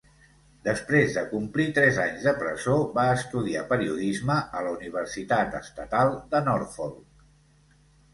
[0.67, 6.43] Després de complir tres anys de presó, va estudiar periodisme a la Universitat Estatal de
[6.49, 7.29] Norfolk.